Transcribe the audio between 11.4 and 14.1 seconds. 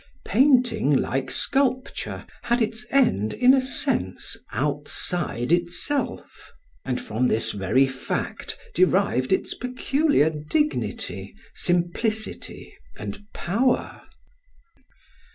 simplicity, and power.